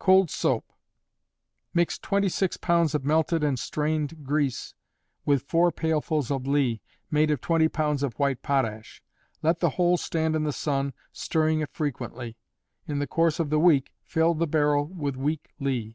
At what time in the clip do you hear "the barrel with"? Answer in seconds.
14.34-15.14